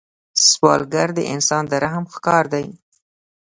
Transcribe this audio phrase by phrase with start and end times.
[0.49, 2.65] سوالګر د انسان د رحم ښکار دی